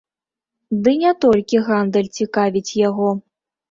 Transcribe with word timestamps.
Ды 0.87 0.91
не 1.03 1.13
толькі 1.27 1.63
гандаль 1.69 2.13
цікавіць 2.25 2.77
яго. 2.87 3.17